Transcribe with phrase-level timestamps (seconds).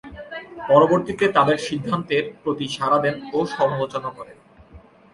[0.69, 4.37] পরবর্তীতে তাদের সিদ্ধান্তের প্রতি সাড়া দেন ও সমালোচনা করেন।